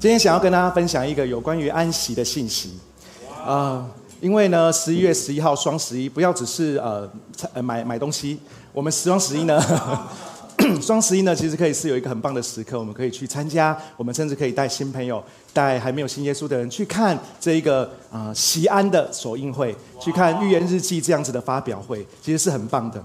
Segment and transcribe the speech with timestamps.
[0.00, 2.78] 今天想要跟大家分享一个有关于安息的信息，
[3.44, 3.84] 啊，
[4.20, 7.10] 因为呢，十一月十一号双十一，不要只是呃
[7.60, 8.38] 买买东西，
[8.72, 9.60] 我们双十一呢，
[10.80, 15.20] 双十一呢，其实可以是有一个很棒的时刻，我们可以去参加，我们甚至可以带新朋友，
[15.52, 23.04] 带还没有信耶稣的人去看这一个啊西安的首映会，去看预言日记这样子的发表会，其实是很棒的。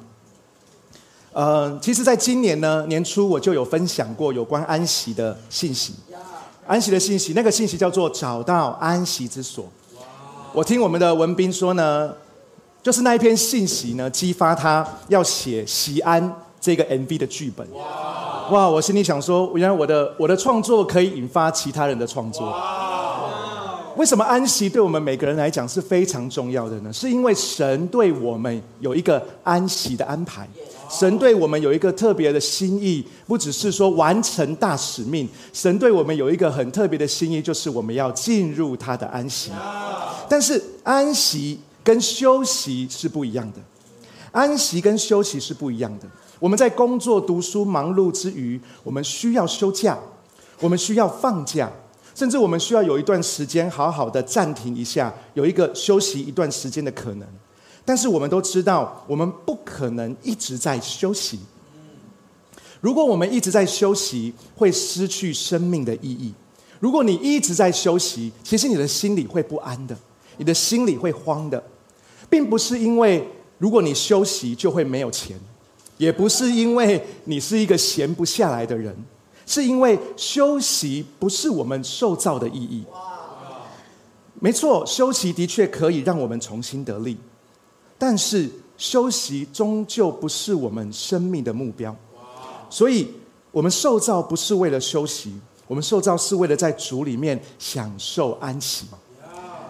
[1.32, 5.96] 呃，其实，在今年呢年初，我就有分享过有关安息的信息。
[6.66, 9.66] 安息的信息，那个信息叫做找到安息之所。
[10.53, 12.13] 我听我们的文斌说呢，
[12.81, 17.67] 就是那一篇信息呢，激发他要写西安这个 MV 的剧本。
[18.52, 18.67] 哇！
[18.70, 22.53] 我心里想说，原来我的我的创作可以引发其他人的创作。
[23.95, 26.91] 为什么安息对我们每个人来讲是非常重要的呢？
[26.91, 30.48] 是因为神对我们有一个安息的安排。
[30.93, 39.52] 神对我们有一个特别的心意，不只是说完成大使命，神对我们有一个很特别的心意，就是我们要进入他的安息。
[40.30, 43.59] 但是安息跟休息是不一样的，
[44.31, 46.08] 安息跟休息是不一样的。
[46.39, 49.97] 我们在工作、读书、忙碌之余，我们需要休假，
[50.59, 51.72] 我们需要放假，
[52.13, 57.28] 甚至我们需要有一段时间好好的暂停一下，有一个休息一段时间的可能。
[57.86, 61.39] 但是我们都知道，我们不可能一直在休息。
[62.80, 66.34] 如果我们一直在休息，会失去生命的意义。
[66.80, 69.98] 如果你一直在休息，其实你的心里会不安的，
[70.38, 71.64] 你的心里会慌的，
[72.30, 73.25] 并不是因为
[73.58, 75.40] 如果你休息就会没有钱，
[75.97, 78.94] 也不是因为你是一个闲不下来的人，
[79.45, 82.84] 是因为休息不是我们受造的意义。
[84.42, 87.18] 没错，休息的确可以让我们重新得力。
[88.06, 91.96] 但是休息终究不是我们生命的目标，
[92.70, 93.08] 所以
[93.50, 95.32] 我们受造不是为了休息，
[95.68, 98.88] 我们受造是为了在主里面享受安息。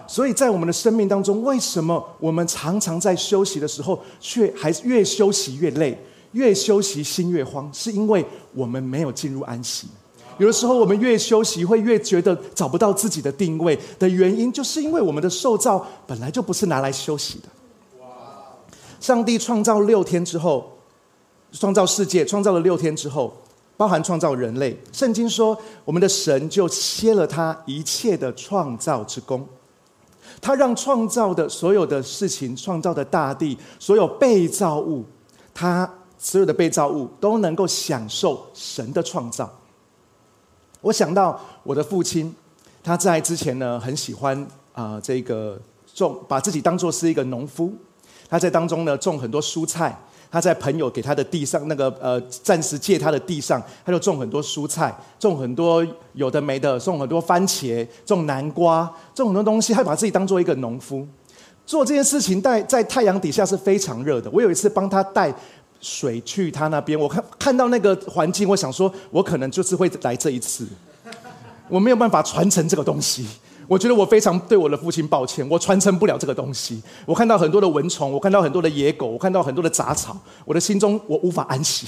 [0.08, 5.96] 所以在我们的生命当中，为什么我们常常在休息的时候，却还越休息越累，
[6.32, 7.72] 越休息心越慌？
[7.72, 9.86] 是因为我们没有进入安息。
[10.38, 17.48] 有的时候，我们越休息，会越觉得找不到自己的定位的原因，就是因为我们的受造本来就不是拿来休息的。
[19.04, 20.78] 上帝创造六天之后，
[21.52, 23.30] 创造世界，创造了六天之后，
[23.76, 24.74] 包含创造人类。
[24.94, 25.54] 圣经说，
[25.84, 29.46] 我们的神就歇了他一切的创造之功，
[30.40, 35.04] 他让创造的所有的事情，创造的大地，所有被造物，
[35.52, 39.52] 他所有的被造物都能够享受神的创造。
[40.80, 42.34] 我想到我的父亲，
[42.82, 45.60] 他在之前呢，很喜欢啊，这个
[45.92, 47.70] 种，把自己当做是一个农夫。
[48.28, 49.96] 他在当中呢种很多蔬菜，
[50.30, 61.06] 他在朋友给他的地上那个呃暂时借他的地上，他就种很多蔬菜，种很多有的没的，种很多番茄，种南瓜，种很多东西，他把自己当做一个农夫，
[61.64, 64.28] 做这件事情在在太阳底下是非常热的。
[64.30, 65.32] 我有一次帮他带
[65.80, 70.66] 水去他那边，我看看到那个环境，我想说，我可能就是会来这一次，
[71.68, 73.26] 我没有办法传承这个东西。
[73.66, 76.82] 我觉得我非常对我的父亲抱歉，我传承不了这个东西。
[77.06, 81.86] 我看到很多的蚊虫，我看到很多的野狗，我看到很多的杂草，我的心中我无法安息。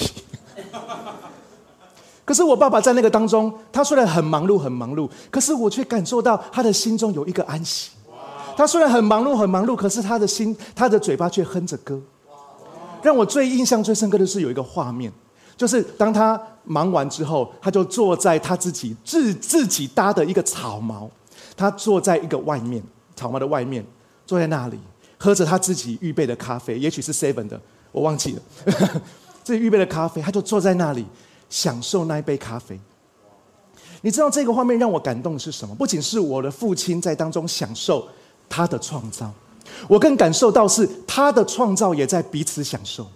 [2.25, 7.91] 可是我爸爸在那个当中，他虽然很忙碌很忙碌，可是我却感受到他的心中有一个安息。
[8.57, 12.01] 他虽然很忙碌很忙碌，可是他的心他的嘴巴却哼着歌。
[13.03, 15.13] 让我最印象最深刻的是有一个画面，
[15.57, 21.09] 就是当他忙完之后，他就坐在他自己自自己搭的一个草茅。
[21.57, 22.83] 他坐在一个外面
[23.15, 23.85] 草帽的外面，
[24.27, 24.79] 坐在那里
[25.17, 28.43] 喝着他自己预备的咖啡，也许是 Seven 的，我忘记了。
[29.43, 31.07] 自己预备的咖啡，他就坐在那里
[31.49, 32.79] 享受那一杯咖啡。
[34.03, 35.75] 你知道这个画面让我感动的是什么？
[35.75, 38.07] 不仅是我的父亲在当中享受
[38.49, 39.33] 他的创造，
[39.89, 43.07] 我更感受到是他的创造也在彼此享受。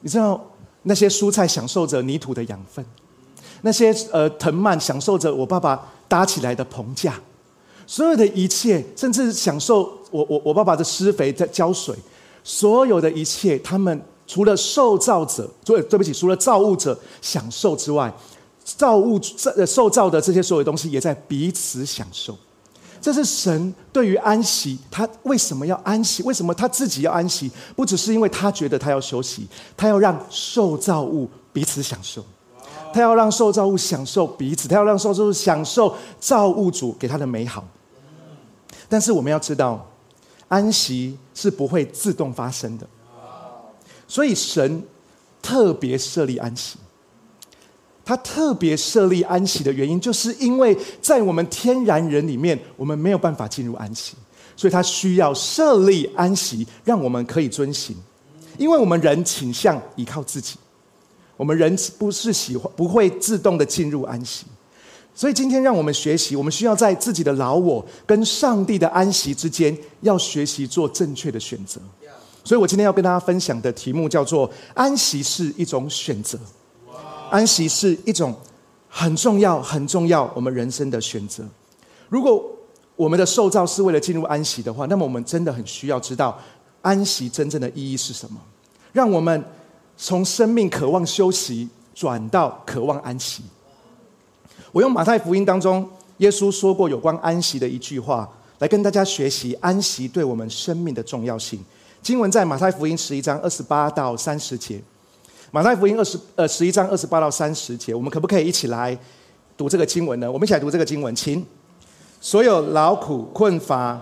[0.00, 0.44] 你知道
[0.82, 2.84] 那些蔬菜享受着泥土的养分。
[3.66, 7.20] 那些呃藤蔓享受着我爸爸搭起来的棚架，
[7.84, 11.92] 所有的一切，甚至享受我我我爸爸的施肥在浇水，
[12.44, 18.12] 所有的一切，他们除了受造者，对对不起，除了造物者享受之外，
[18.62, 19.20] 造物
[19.56, 22.38] 呃受造的这些所有东西也在彼此享受。
[23.00, 26.22] 这是神对于安息，他为什么要安息？
[26.22, 27.50] 为什么他自己要安息？
[27.74, 32.24] 不只是因为他觉得他要休息，他要让受造物彼此享受。
[32.96, 37.62] 他要让受造物享受彼此，他要让受造物享受造物主给他的美好。
[38.88, 39.86] 但是我们要知道，
[40.48, 42.86] 安息是不会自动发生的，
[44.08, 44.82] 所以神
[45.42, 46.78] 特别设立安息。
[48.02, 54.14] 他特别设立安息的原因，就是因为在我们天然人里面，我们没有办法进入安息，
[54.56, 57.94] 所以他需要设立安息，让我们可以遵行。
[58.56, 60.56] 因为我们人倾向依靠自己，
[61.36, 64.46] 我们人不是喜欢不会自动的进入安息，
[65.14, 71.80] 所以今天让我们学习，我们需要在自己的老我跟上帝的安息之间，要学习做正确的选择。
[72.44, 76.38] 所以我今天要跟大家分享的题目叫做“安息是一种选择”。
[77.28, 78.32] 安息是一种
[78.88, 81.44] 很重要、很重要我们人生的选择。
[82.08, 82.48] 如果
[82.94, 86.38] 我们的受造是为了进入安息的话，那么我们真的很需要知道
[86.82, 88.40] 安息真正的意义是什么。
[88.92, 89.44] 让我们
[89.96, 93.42] 从生命渴望休息，转到渴望安息。
[94.72, 95.88] 我用马太福音当中
[96.18, 98.28] 耶稣说过有关安息的一句话，
[98.58, 101.58] 来跟大家学习安息对我们生命的重要性。
[102.02, 104.80] 经文在马太福音十一章二十八到三十节。
[105.50, 108.96] 马太福音二十呃十一章二十八到三十节，我们可不可以一起来
[109.56, 110.30] 读这个经文呢？
[110.30, 111.44] 我们一起来读这个经文，请
[112.20, 113.98] 所有劳苦困乏、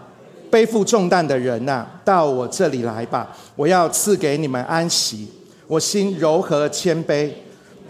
[0.51, 5.29] 背负重担的人呐，到我这里来吧，我要赐给你们安息。
[5.75, 7.33] 我心柔和谦卑，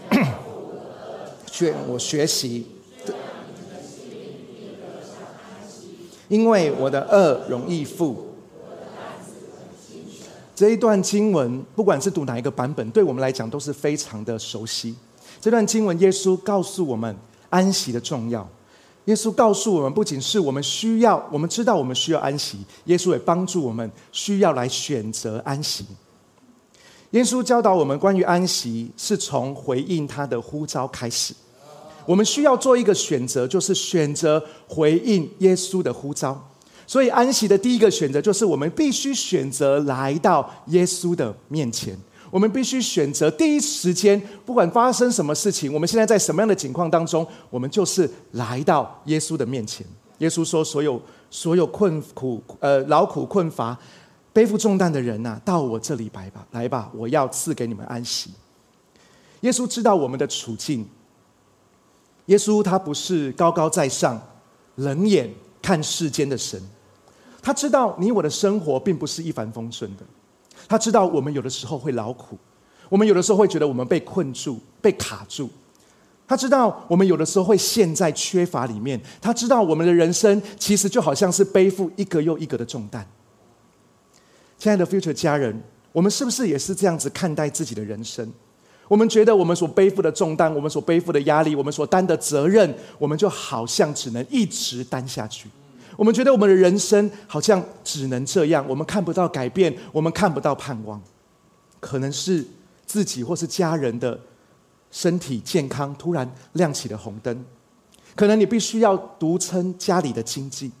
[1.45, 2.65] 劝我学习，
[6.27, 8.25] 因为我的恶容易负。
[10.55, 14.95] 这一段经文，不管是读哪一个版本，对我们来讲都是非常的熟悉。
[15.39, 17.15] 这段经文，耶稣告诉我们
[17.51, 18.49] 安息的重要。
[19.03, 25.85] 耶稣告诉我们，不仅是我们需要，我们知道我们需要安息，耶稣也帮助我们需要来选择安息。
[27.15, 31.33] 耶稣教导我们关于安息，是从回应他的呼召开始。
[32.05, 36.37] 我们需要做一个选择，就是选择回应耶稣的呼召。
[36.85, 41.97] 所以安息的第一个选择，就是我们必须选择来到耶稣的面前。
[42.29, 49.87] 我们必须选择第一时间，不管发生什么事情，我们现在在什么样的境况当中，我们就是来到耶稣的面前。
[50.17, 51.01] 耶稣说：“所有
[51.31, 53.77] 所有困苦、呃劳苦困乏、
[54.35, 58.31] 背负重担的人呐，到我这里来吧，来吧，我要赐给你们安息。”
[59.39, 60.85] 耶稣知道我们的处境。
[62.25, 64.21] 耶稣他不是高高在上、
[64.75, 66.61] 冷眼看世间的神。
[67.41, 70.03] 他知道你我的生活并不是一帆风顺的，
[70.67, 72.37] 他知道我们有的时候会劳苦，
[72.89, 75.49] 我们有的时候会觉得我们被困住、被卡住。
[76.27, 83.07] 他知道我们有的时候会陷在缺乏里面，他知道我们的人生其实就好像是背负一个又一个的重担。
[84.57, 85.61] 亲爱的 Future 家人，
[85.91, 88.31] 我们是不是也是这样子看待自己的人生？
[88.87, 95.49] 我们觉得我们所背负的重担、我们所背负的压力、我们所担的责任，我们就好像只能一直担下去。
[95.97, 101.01] 我们觉得我们的人生好像只能这样，我们看不到改变，我们看不到盼望。
[101.79, 102.45] 可能是
[102.85, 104.19] 自己或是家人的
[104.91, 107.43] 身体健康突然亮起了红灯，
[108.15, 110.71] 可能你必须要独撑家里的经济，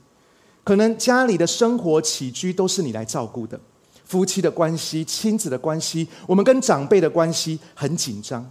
[0.65, 3.57] 可能家里的生活起居都是你来照顾的，
[4.03, 8.45] 夫妻的关系、亲子的关系，我们跟长辈的关系很紧张。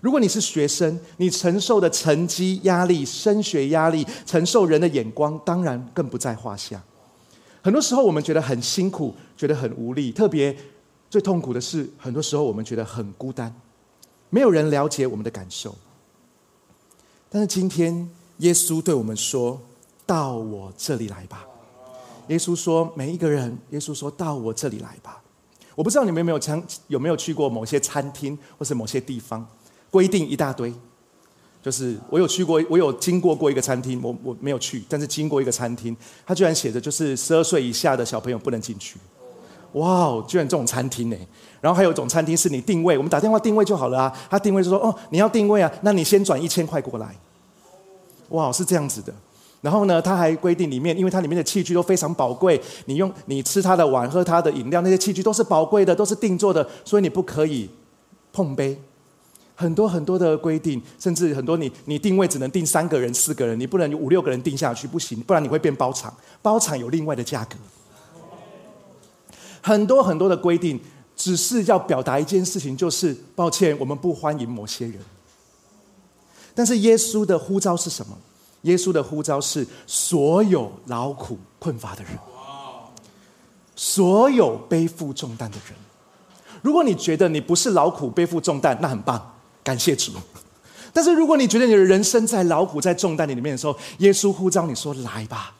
[0.00, 6.82] 如果你是学生，你承受的成绩压力、升学压力，承受人的眼光，当然更不在话下。
[7.62, 10.12] 很多时候，我们觉得很辛苦，觉得很无力。
[10.12, 10.54] 特别
[11.10, 13.54] 最痛苦的是，很多时候我们觉得很孤单，
[14.30, 15.74] 没有人了解我们的感受。
[17.30, 19.60] 但是今天，耶稣对我们说
[20.06, 21.44] ：“到我这里来吧。”
[22.28, 25.20] 耶稣说：“每一个人。”耶稣说到我这里来吧。
[25.74, 29.46] 我不知道你们有没有曾有没有去过某些餐厅，或是某些地方。
[29.90, 30.72] 规定一大堆，
[31.62, 35.96] 就是我有去过，我有经过过一个餐厅，我我没有去，但是经过一个餐厅，
[36.26, 38.98] 他居然写着就是十二岁以下的小朋友不能进去。
[39.74, 41.16] 哇哦，居然这种餐厅呢？
[41.60, 44.12] 然后还有一种餐厅是你定位，我们打电话定位就好了啊。
[44.30, 47.14] 他定位就说哦，你要定位啊，那你先转一千块过来。
[48.30, 49.14] 哇，是这样子的。
[49.64, 57.70] 然后呢，他还规定里面，因为它里面的器具都非常宝贵，你用你吃他的碗、喝他的饮料，那些器具都是宝贵的，都是定做的，所以你不可以
[58.30, 58.78] 碰杯。
[59.54, 66.14] 很多很多的规定，甚至很多你你定位只能定三个人、四个人，你不能五六个人定下去，不行，不然你会变包场。
[66.42, 67.56] 包场有另外的价格。
[69.62, 70.78] 很多很多的规定，
[71.16, 74.98] 只是要表达一件事情，就是抱歉，我们不欢迎某些人。
[76.54, 78.18] 但是耶稣的呼召是什么？
[78.64, 82.12] 耶稣的呼召是所有劳苦困乏的人，
[83.74, 85.74] 所有背负重担的人。
[86.60, 89.34] 如果你觉得你不是劳苦背负重担，那很棒。
[89.62, 90.12] 感谢主，
[90.92, 95.54] 但是如果你觉得你的人生在劳苦、在重担里面的时候，耶稣呼召你说：“来吧！”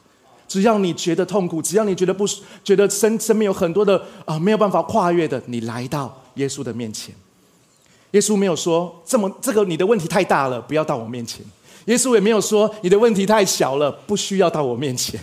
[0.47, 2.27] 只要你觉得痛苦，只要你觉得不
[2.63, 7.15] 觉得身身边有很多的啊没有办法跨越的，你来到耶稣的面前。
[8.11, 11.45] 耶稣没有说这么这个你的问题太大了，不要到我面前。
[11.87, 15.21] 耶稣也没有说你的问题太小了，不需要到我面前。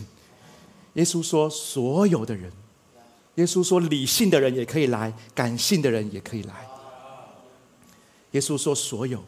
[0.93, 2.51] 耶稣说所有的人，
[3.35, 6.53] 耶稣说理性的人也可以来，感性的人也可以来。
[8.31, 9.23] 耶稣说所有，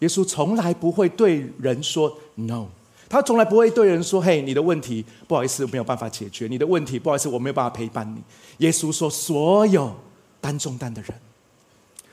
[0.00, 2.66] 耶稣从来不会对人说 no，
[3.08, 8.22] 他从来不会对人说嘿，你的问题不好意思没有办法解决，你的问题不好意思我没有办法陪伴你。
[8.64, 9.94] 耶稣说所有
[10.40, 11.12] 担重担的人，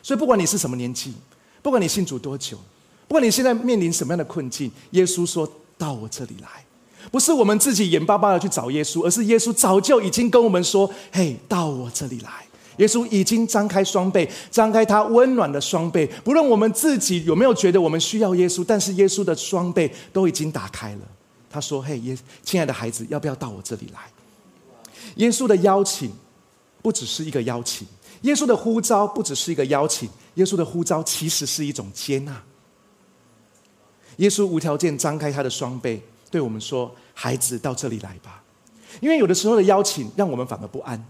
[0.03, 1.13] 所以不管你是什么年纪，
[1.62, 2.57] 不管你信主多久，
[3.09, 6.47] 不管你现在面临什么样的困境，耶稣说到我这里来，
[7.11, 12.29] 不是我们自己眼巴巴的去找耶稣，而是耶稣早就已经跟我们说，嘿，到我这里来。
[12.77, 16.07] 耶稣已经张开双臂，张开他温暖的双臂。
[16.23, 20.99] 不论我们自己有没有觉得我们需要耶稣，但是耶稣的双臂都已经打开了。
[21.49, 23.99] 他说：“嘿，耶，亲爱的孩子，要不要到我这里来？”
[25.17, 26.11] 耶稣的邀请
[26.81, 27.87] 不只是一个邀请，
[28.21, 32.41] 耶稣的呼召不只是一个邀请，耶稣的呼召其实是一种接纳。
[34.19, 38.43] 耶稣无条件张开他的双臂，对我们说：“孩子，到这里来吧。”
[38.99, 41.01] 因为有的时候的邀请让我们反而不安。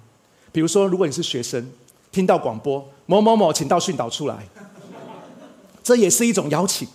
[0.51, 1.71] 比如说，如果你是学生，
[2.11, 4.47] 听到广播某某某，请到训导处来，
[5.83, 6.87] 这也是一种邀请。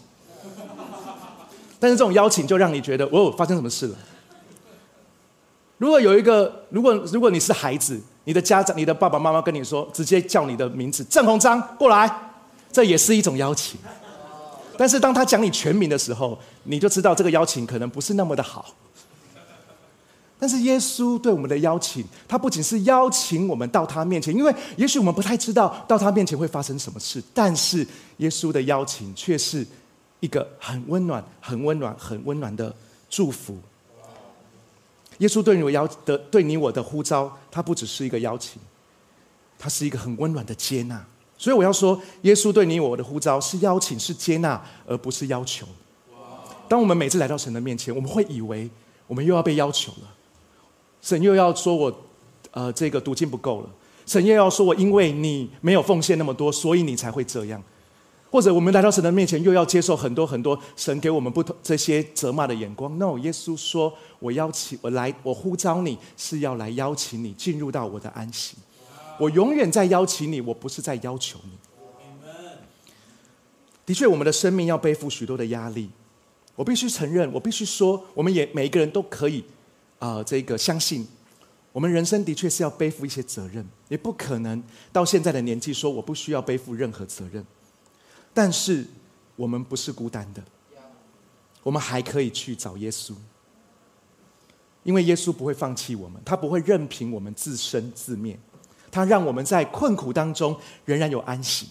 [1.80, 3.97] 但是这种邀请就让你觉得，哦，发生什么事了？
[5.78, 12.09] 如果有一个，如果如果你是孩子，你的家长、你的爸爸妈妈跟你说，直接叫你的名字郑鸿章过来，
[12.71, 13.78] 这也是一种邀请。
[14.76, 18.75] 但是当他讲你全名的时候，你就知道这个邀请可能不是那么的好。
[20.37, 27.87] 但是耶稣对我们的邀请，他不仅是邀请我们到他面前，因为也许我们不太知道到他面前会发生什么事，但是
[28.19, 29.66] 耶稣的邀请却是
[30.21, 32.75] 一个很温暖、很温暖、很温暖的
[33.09, 33.57] 祝福。
[35.19, 38.61] 耶稣对你我邀的对你我的呼召，他不只是一个邀请，
[39.57, 41.02] 他是一个很温暖的接纳。
[41.37, 45.67] 所以我要说，耶稣对你我的呼召是邀请，是接纳，而不是要求。
[46.69, 48.71] 当我们每次来到神的面前，我们会以为
[49.07, 50.14] 我们又要被要求了。
[51.03, 51.95] 神又要说我，
[52.53, 53.69] 呃，这个读经不够了。
[54.07, 57.62] 神又要说我，因为你没有奉献那么多，所以你才会这样。
[58.31, 62.99] 或者我们来到神的面前，又要接受很多很多神给我们不同这些责骂的眼光。
[62.99, 68.57] No，耶稣说，我邀请我来，我呼召你是要来邀请你进入到我的安息。
[69.18, 71.50] 我永远在邀请你，我不是在要求你。
[73.87, 75.90] 的确，我们的生命要背负许多的压力。
[76.56, 79.44] 我必须承认，我必须说，我们也每一个人都可以。
[79.99, 81.06] 啊，这个相信，
[81.73, 87.44] 我们人生的确是要背负一些责任，也不可能到现在的年纪说我不需要背负任何责任。
[88.35, 88.87] 但是
[89.35, 90.42] 我们不是孤单的，
[91.62, 93.14] 我们还可以去找耶稣，
[94.83, 98.38] 因为耶稣不会放弃我们，他不会任凭我们自生自灭，
[98.95, 101.67] 他让我们在困苦当中仍然有安息，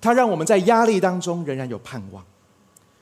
[0.00, 2.20] 他让我们在压力当中仍然有盼望。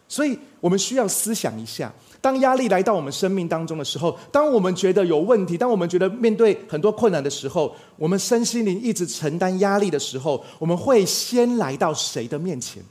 [0.07, 1.91] 所以我们需要思想一下。
[2.21, 12.83] 当压力来到我们生命当中的时候，当我们觉得有问题，当我们觉得面对很多困难的时候，我们身心灵一直承担压力的时候，我们会先来到谁的面前？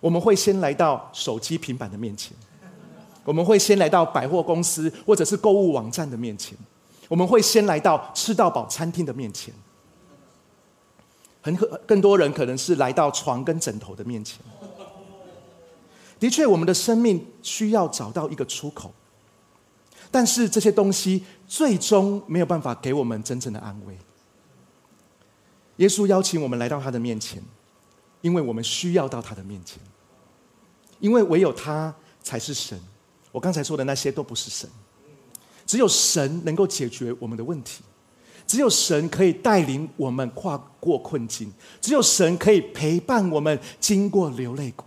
[0.00, 2.36] 我们会先来到手机、平板的面前，
[3.24, 6.58] 我们会先来到百货公司或者是购物网站的面前，
[7.08, 9.54] 我们会先来到吃到饱餐厅的面前，
[11.46, 14.40] 很可更多人可能是来到床跟枕头的面前。
[16.18, 18.92] 的确，我们的生命需要找到一个出口，
[20.10, 23.96] 但是这些东西最终没有办法给我们真正的安慰。
[25.76, 27.40] 耶稣邀请我们来到他的面前，
[28.22, 29.80] 因为我们需要到他的面前，
[30.98, 32.76] 因为唯有他才是神。
[33.30, 34.68] 我刚才说的那些都不是神，
[35.64, 37.84] 只有神能够解决我们的问题，
[38.46, 44.84] 只有神可以带领我们跨过困境，只有神可以陪伴我们经过流泪谷。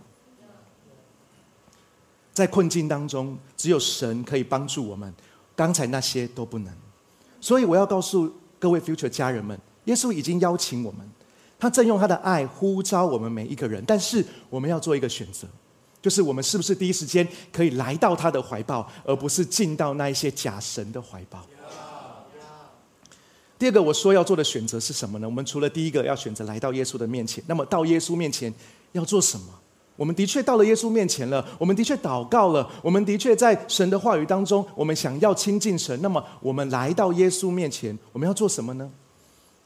[2.32, 5.12] 在困境当中，只有神可以帮助我们。
[5.54, 6.72] 刚才那些都不能，
[7.38, 11.06] 所以我要告诉各位 future 家人们，耶稣已经邀请我们，
[11.58, 13.84] 他正用他的爱呼召我们每一个人。
[13.86, 15.46] 但是我们要做一个选择，
[16.00, 21.44] 就是我们是不是第一时间可以来到他的怀抱，而不是进到那一些假神的怀抱。
[23.60, 25.28] 第二个我说要做的选择是什么呢？
[25.28, 28.50] 我们除了第一个要选择来到耶稣的面前，那么到耶稣面前
[28.92, 29.48] 要做什么？
[29.96, 36.00] 我们的确到了耶稣面前了，我们的确祷告了，我们的确在神的话语当中，我们想要亲近神。
[36.00, 38.90] 那么，我们来到耶稣面前，我们要做什么呢？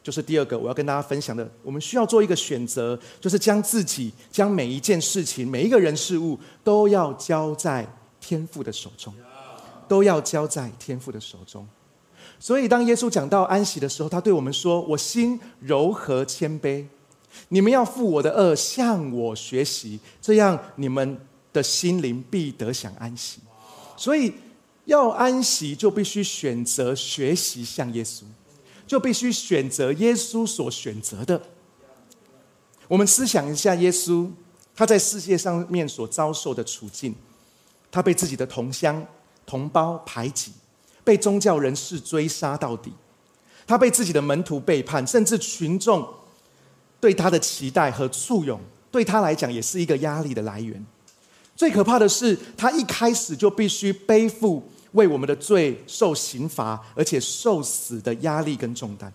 [0.02, 7.86] 就是第二个我要跟大家分享的，我们需要做一个选择，就是将自己、将每一件事情、每一个人事物，都要交在
[8.20, 9.14] 天父的手中，
[9.86, 11.64] 都要交在天父的手中。
[12.38, 16.84] 所以，当耶稣讲到安息的时候，他对我们说：“我心柔和谦卑。”
[17.48, 21.18] 你们要负我的恶，向我学习，这样你们
[21.52, 23.40] 的心灵必得享安息。
[23.96, 24.32] 所以
[24.84, 28.22] 要安息，就必须选择学习像耶稣，
[28.86, 31.40] 就必须选择耶稣所选择的。
[32.86, 34.28] 我们思想一下，耶稣
[34.76, 37.14] 他在世界上面所遭受的处境，
[37.90, 39.04] 他被自己的同乡、
[39.46, 40.52] 同胞排挤，
[41.04, 42.92] 被宗教人士追杀到底，
[43.66, 46.04] 他被自己的门徒背叛，甚至群众。
[47.00, 48.58] 对他的期待和簇拥，
[48.90, 50.82] 对他来讲也是一个压力的来源。
[51.54, 59.12] 最可怕的是，他一开始就必须背负为我们的罪受刑罚，而且受死的压力跟重担。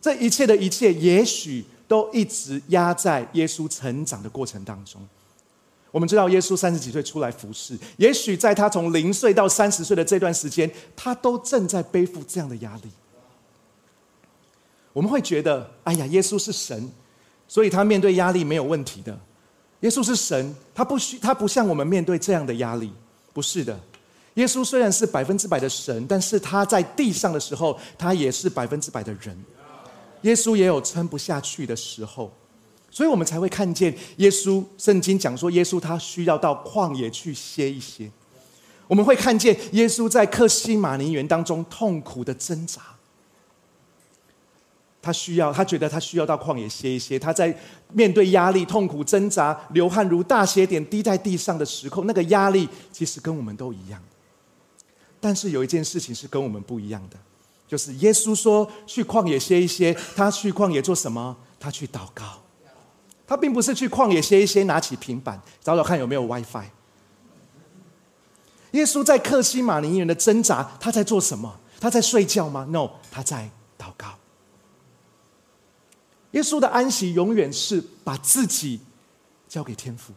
[0.00, 5.00] 这一切的一切，也许都一直压在耶稣成长的过程当中。
[5.90, 12.90] 我们知道，耶稣三十几岁出来服侍，也许在他从零岁到三十岁的这段时间，他都正在背负这样的压力。
[14.92, 16.90] 我们会觉得，哎呀，耶稣是神，
[17.48, 19.18] 所以他面对压力没有问题的。
[19.80, 22.92] 耶稣是神，他不需他不像我们面对这样的压力，
[23.32, 23.78] 不是的。
[24.34, 29.36] 耶稣虽然是百分之百的神，但是他在地上的时候，他也是百分之百的人。
[30.22, 32.30] 耶稣也有撑不下去的时候，
[32.90, 34.64] 所以我们才会看见耶稣。
[34.76, 38.10] 圣经讲说，耶稣他需要到旷野去歇一歇。
[38.86, 42.82] 我们会看见耶稣在克西马尼园当中痛苦的挣扎。
[45.02, 47.18] 他需要，他觉得他需要到旷野歇一歇。
[47.18, 47.56] 他在
[47.92, 54.02] 面对压力、痛苦、挣扎、流汗如大血点滴在地上的时候，那个压力其实跟我们都一样。
[55.18, 57.16] 但是有一件事情是跟我们不一样的，
[57.68, 59.96] 就是耶稣说去旷野歇一歇。
[60.16, 61.36] 他去旷野做什么？
[61.58, 62.39] 他去祷告。
[63.30, 66.64] 他并不是去旷野歇一歇，拿起平板找找看有没有 WiFi。
[68.72, 71.60] 耶稣在克西马尼园的挣扎，他在做什么？
[71.78, 74.18] 他在睡觉吗？No，他在祷告。
[76.32, 78.80] 耶稣的安息永远是把自己
[79.48, 80.12] 交给天父。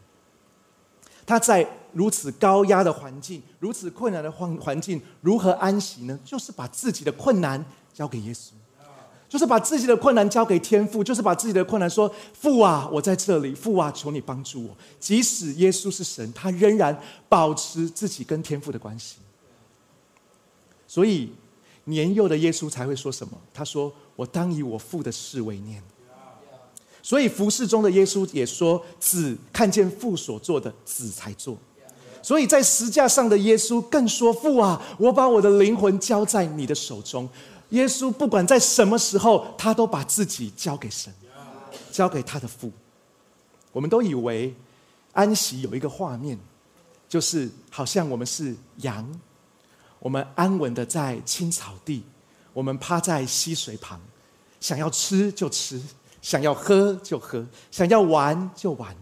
[1.23, 6.19] 他在如此高压的环境、如此困难的环环境，如何安息呢？
[6.25, 8.53] 就是把自己的困难交给耶稣，
[9.33, 12.07] 就是把自己的困难交给天父，就是把自己的困难说
[12.39, 16.95] ：“父啊，我在这里，父啊，求你帮助我。”即使耶稣是神，他仍然
[17.27, 19.15] 保持自己跟天父的关系。
[20.87, 21.31] 所以
[21.85, 23.35] 年幼的耶稣才会说什么？
[23.51, 25.81] 他说：“我当以我父的事为念。”
[27.01, 31.57] 所以服侍中的耶稣也说：“子看见父所做的，子才做。”
[32.21, 37.27] 所以在石架上的耶稣更说：“父啊，我把我的灵魂交在你的手中。”
[37.73, 41.13] 耶稣不管在什么时候，他都把自己交给神，
[41.91, 42.71] 交给他的父。
[43.71, 44.55] 我们都以为
[45.11, 46.39] 安息有一个画面，
[47.07, 49.07] 就是好像我们是羊，
[49.99, 52.03] 我们安稳的在青草地，
[52.53, 53.99] 我们趴在溪水旁，
[54.59, 55.81] 想要吃就吃。
[56.23, 58.95] 想要喝就喝，想要玩就玩。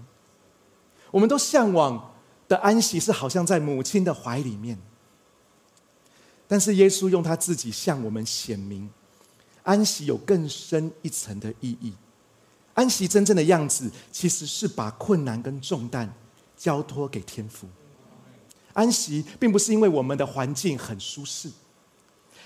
[1.12, 2.16] 我们都向往
[2.48, 4.76] 的安息是好像在母亲的怀里面，
[6.52, 8.90] 但是耶稣用他自己向我们显明，
[9.64, 11.94] 安息有更深一层的意义。
[12.74, 16.14] 安息真正的样子，其实是把困难跟重担
[16.58, 17.66] 交托给天父。
[18.74, 21.50] 安息并不是因为我们的环境很舒适，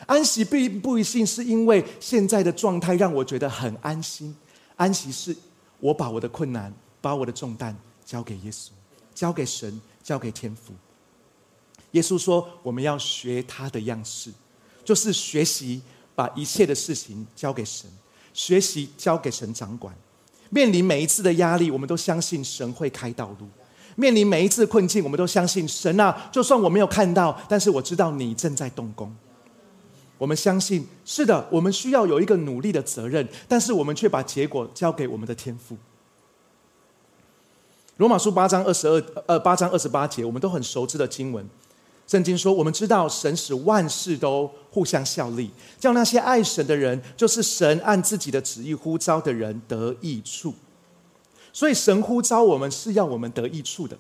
[0.05, 4.35] 安息并不一定是因为现在的状态让我觉得很安心。
[4.75, 5.35] 安息是，
[5.79, 8.69] 我把我的困难、把我的重担交给耶稣，
[9.15, 10.73] 交给神，交给天父。
[11.95, 14.29] 耶稣说：“我们要学他的样式，
[14.83, 15.81] 就是学习
[16.13, 17.89] 把一切的事情交给神，
[18.33, 19.95] 学习交给神掌管。
[20.49, 23.47] 面临每一次的压力，我们都相信神会开道路；
[23.95, 29.15] 面临每一次困境，我们都相信神啊，就算我没有看到，但是我知道你正在动工。”
[30.17, 35.77] 我们相信是的，我们需要有一个努力的责任，但是我们却把结果交给我们的天赋。
[37.97, 41.45] 罗马书八章二十二呃八章二十八节，我们都很熟知的经文。
[42.07, 50.53] 圣经说：“我们知道神使万事都互相效力，叫那些爱神的人，就是神按自己的旨意呼召的人得益处。”
[51.51, 53.97] 所以神呼召我们是要我们得益处的，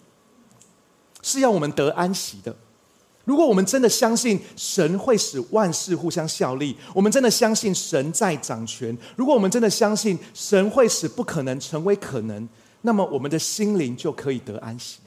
[1.21, 2.55] 是要我们得安息的。
[3.23, 12.47] 如果我们真的相信神会使万事互相效力，我们真的相信神在掌权，如果我们真的相信神会使不可能成为可能，
[12.81, 14.99] 那么我们的心灵就可以得安息。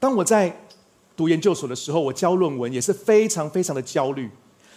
[0.00, 0.58] 当我在
[1.22, 4.28] 读研究所的时候，我教论文也是非常非常的焦虑。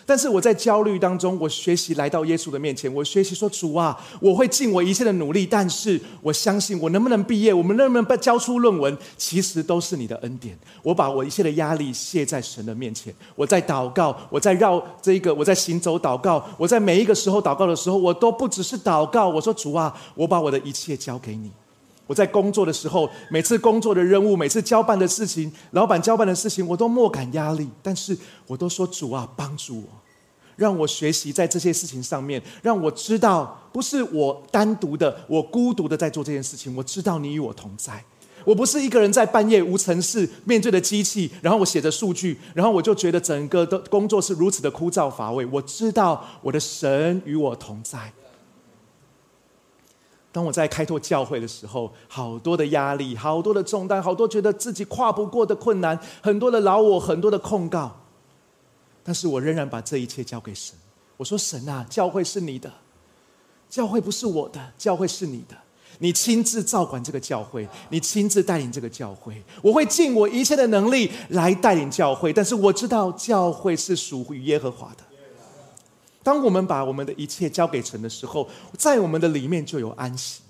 [0.06, 10.56] 但是我在焦虑当中，我学习来到耶稣的面前，我学习说：“主啊，我会尽我一切的努力，但是我相信我能不能毕业，我们能不能交出论文，其实都是你的恩典。
[10.84, 19.28] 我把我一切的压力卸在神的面前，我在祷告，我在绕这个，我在行走祷告，我在每一个时候祷告的时候，我都不只是祷告。
[19.28, 21.50] 我说：主啊，我把我的一切交给你。
[22.08, 29.88] 我在工作的时候，每次工作的任务，每次交办的事情，老板交办的事情，我都莫感压力，但是我都说：主啊，帮助我。”
[30.56, 36.74] 让我学习在这些事情上面，让我知道不是我单独的、我孤独的在做这件事情。
[36.78, 38.02] 我知道你与我同在，
[38.46, 45.46] 我不是一个人在半夜无尘室面对着机器，然后我写着数据，然后我就觉得整个的工作是如此的枯燥乏味。
[45.48, 48.14] 我知道我的神与我同在。
[50.36, 57.90] 当我在开拓教会的时候，好多的压力，好多的重担，好多觉得自己跨不过的困难，很多的老我，很多的控告。
[59.02, 60.76] 但是我仍然把这一切交给神。
[61.16, 62.70] 我说：“神啊，教会是你的，
[63.70, 65.56] 教会不是我的，教会是你的。
[66.00, 69.42] 你亲自照管这个教会，你亲自带领这个教会。
[69.62, 72.34] 我会尽我一切的能力来带领教会。
[72.34, 75.15] 但是我知道教会是属于耶和华的。
[76.26, 80.42] 当我们把我们的一切交给神的时候，在我们的里面就有安息。”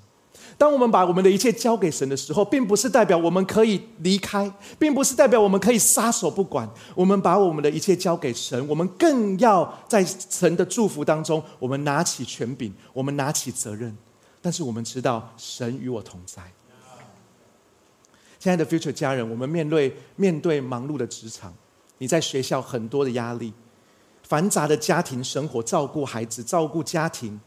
[0.58, 6.70] 当我们把我们的一切交给神的时候，并不是代表我们可以离开，并不是代表我们可以撒手不管。
[6.96, 13.94] 我们把我们的一切交给神，我们更要在神的祝福当中，我们拿起权柄，我们拿起责任。
[14.42, 16.42] 但是我们知道，神与我同在。
[18.40, 21.54] 亲爱的 Future 家人，我们面对面对忙碌的职场，
[21.98, 23.52] 你在学校很多的压力，
[24.28, 27.40] 繁杂的家庭生活，照顾孩子，照顾家庭。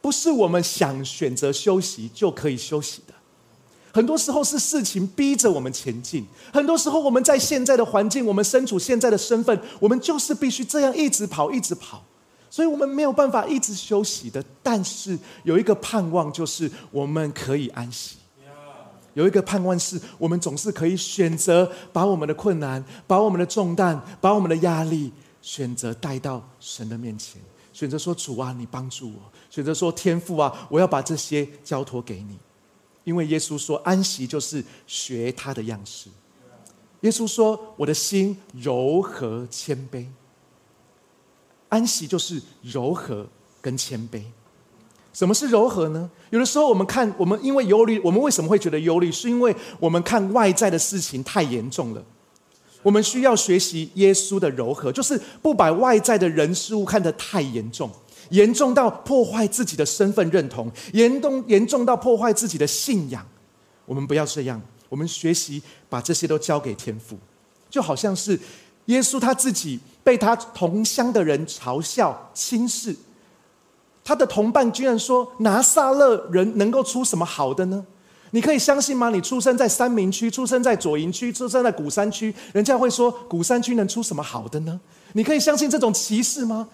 [0.00, 3.14] 不是我们想选择休息就可以休息的，
[3.92, 6.24] 很多时候是事情逼着我们前进。
[6.52, 12.04] 很多时候我们在现在的环境，我们身处现在的身份，我们就是必须这样一直跑，一直跑，
[12.48, 14.42] 所以我们没有办法一直休息的。
[14.62, 18.18] 但是有一个盼望，就是我们可以安息；
[19.14, 25.12] 有一个盼望，是我们总是可以选择把我们的困难、把我们的重担、把我们的压力，
[25.48, 27.40] 选择带到神的面前。
[27.72, 32.36] 选择说主啊，你帮助我；选择说天父啊，我要把这些交托给你。
[33.04, 36.10] 因为耶稣说安息就是学他的样式。
[37.00, 40.04] 耶稣说我的心柔和谦卑。
[41.70, 43.26] 安息就是柔和
[43.62, 44.22] 跟谦卑。
[45.14, 46.10] 什么是柔和呢？
[46.28, 49.10] 有的时候我们看我们因为忧虑，我们为什么会觉得忧虑？
[49.10, 52.04] 是因为我们看外在的事情太严重了。
[52.82, 57.90] 我们需要学习耶稣的柔和，就是不把外在的人事物看得太严重，
[58.30, 63.26] 严重到破坏自己的身份认同，严重严重到破坏自己的信仰。
[63.84, 67.18] 我们不要这样，我们学习把这些都交给天父，
[67.68, 68.38] 就好像是
[68.86, 72.94] 耶稣他自己被他同乡的人嘲笑轻视，
[74.04, 77.84] 他的同伴居然说拿撒勒人能够出什么好的呢？
[78.30, 79.10] 你可以相信吗？
[79.10, 84.78] 你出生在三明区，出生在左营区，出生在古山区，人家会说古山区能出什么好的呢？
[85.14, 86.68] 你可以相信这种歧视吗？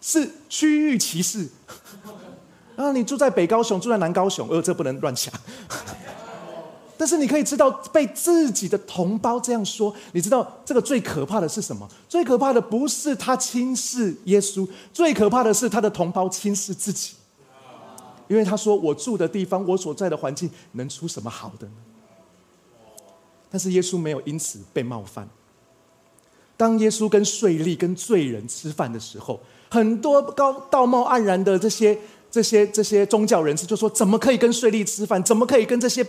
[0.00, 1.48] 是区域歧视。
[2.76, 5.32] 啊，你住在北高雄，住在南高雄，呃，这不能乱想。
[6.96, 11.88] 但是你可以知道，被自己的同胞这样说，你知道这个最可怕的是什么？
[12.08, 17.12] 最可怕的不是他轻视耶稣，最可怕的是他的同胞轻视自己。
[18.28, 21.74] 因为他说：“我住的地方，我所在的环境，能出什么好的呢？”
[23.50, 25.28] 但是耶稣没有因此被冒犯。
[26.56, 31.98] 当耶稣跟税吏、跟罪人吃饭的时候，很多高道貌岸然的这些、
[32.30, 35.22] 这些、这些宗教人士就说：“怎么可以跟税吏吃饭？
[35.22, 36.06] 怎么可以跟这些、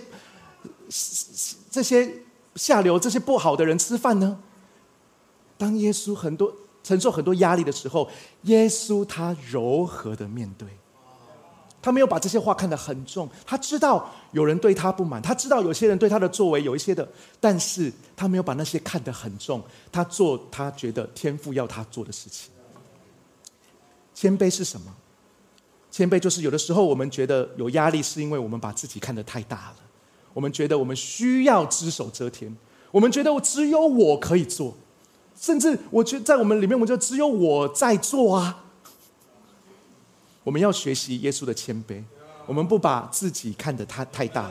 [1.72, 2.12] 这些
[2.56, 4.38] 下流、这些不好的人吃饭呢？”
[5.58, 6.54] 当耶稣很多
[6.84, 8.10] 承受很多压力的时候，
[8.44, 10.68] 耶稣他柔和的面对。
[11.82, 17.08] 他没有把这些话看得很重，他知道有人对他不满，他知道有些人对他的作为有一些的，
[17.40, 22.52] 但是他没有把那些看得很重，他做他觉得天父要他做的事情。
[24.14, 24.94] 谦卑是什么？
[25.90, 29.76] 谦卑就是有的时候我们觉得有压力，是因为我们把自己看得太大了，
[30.34, 32.54] 我们觉得我们需要只手遮天，
[32.92, 34.76] 我们觉得我只有我可以做，
[35.40, 38.66] 甚至我觉得在我们里面，我们就只有我在做啊。
[40.44, 42.02] 我们要学习耶稣的谦卑，
[42.46, 44.50] 我们不把自己看得太太大，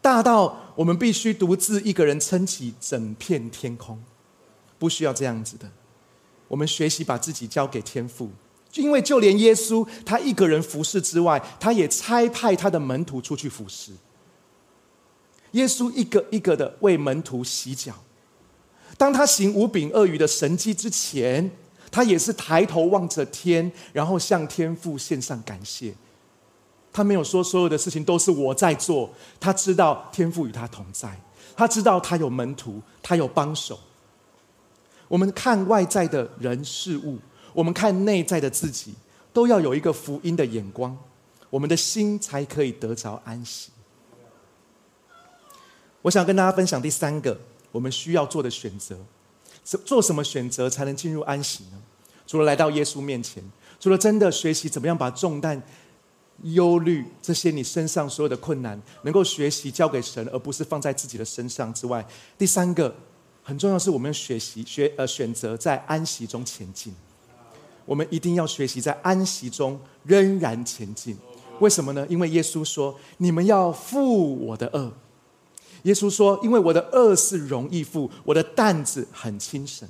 [0.00, 4.00] 大到我们必须独自一个人撑起整片天空，
[4.78, 5.68] 不需要这样子的。
[6.46, 8.30] 我们学习把自己交给天父，
[8.74, 13.92] 因为就连耶稣他一个人服侍之外，他也差派他的门徒出去服侍。
[15.52, 17.94] 耶稣一个一个的为门徒洗脚，
[18.98, 21.50] 当他行五饼二鱼的神迹之前。
[21.90, 25.94] 他也是抬头望着天，然后向天父献上感谢。
[26.92, 31.14] 他没有说所有的事情都是我在做，他知道天父与他同在，
[31.54, 33.78] 他知道他有门徒，他有帮手。
[35.08, 37.18] 我们看外在的人事物，
[37.52, 38.94] 我们看内在的自己，
[39.32, 40.96] 都要有一个福音的眼光，
[41.50, 43.70] 我们的心才可以得着安息。
[46.02, 47.38] 我想跟大家分享第三个
[47.72, 48.98] 我们需要做的选择，
[49.84, 51.82] 做什么选择才能进入安息呢？
[52.26, 53.42] 除了来到耶稣面前，
[53.80, 55.60] 除了真的学习怎么样把重担、
[56.42, 62.06] 忧虑这些你身上所有的困难，能够学习交给神，而不是放在自己的身上之外，
[62.38, 62.94] 第三个。
[63.42, 66.92] 很重要是我们学习学呃选择在安息中前进，
[67.84, 71.16] 我们一定要学习在安息中仍然前进。
[71.60, 72.04] 为什么呢？
[72.10, 74.92] 因为耶稣说：“你们要负我的恶。”
[75.86, 79.88] 耶稣说：“因为我的恶是容易负，我的担子很轻省。”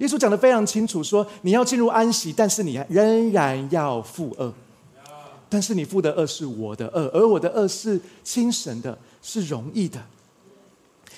[0.00, 4.52] 耶稣讲的非常清楚，说你要进入安息，但是你仍然要负恶。
[5.50, 10.02] 但是你负的恶是我的恶，而我的恶是轻省的，是容易的。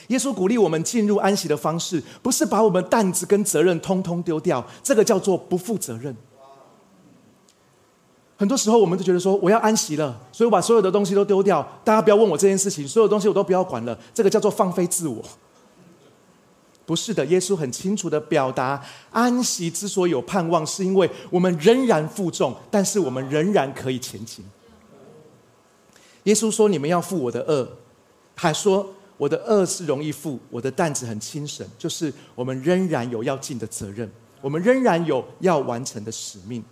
[0.08, 6.14] 耶稣鼓励我们进入安息的方式，不是把我们担子跟责任通通丢掉，这个叫做不负责任。
[8.36, 11.62] 很多时候，我们都觉得说，我要安息了，所以我把所有的东西都丢掉。
[11.84, 15.22] 大家不要问我这件事情，所有东西我都不要管了，这个叫做放飞自我。
[16.84, 24.44] 不是的，耶稣很清楚的表达，安息之所以有盼望，是因为我们仍然负重，但是我们仍然可以前进。
[26.24, 27.68] 耶稣说：“你们要负我的恶。”
[28.34, 28.86] 还说。
[29.16, 31.64] 我的恶是容易负，我的担子很轻省。
[31.78, 36.62] 就是我们仍然有要尽的责任，我们仍然有要完成的使命。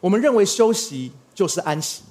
[0.00, 2.02] 我们认为休息就是安息，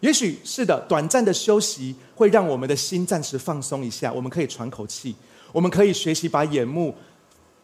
[0.00, 5.14] 也许是的，短暂的休息会让我们的心暂时放松一下，我们可以喘口气，
[5.52, 6.94] 我们可以学习把眼目